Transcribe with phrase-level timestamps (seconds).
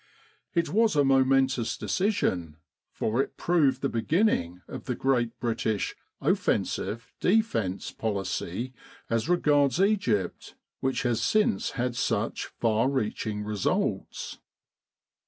[0.55, 2.57] It was a momentous decision,
[2.91, 8.73] for it proved the beginning of the great British offensive defence policy
[9.11, 14.39] as regards Egypt, which has since had such far reaching results.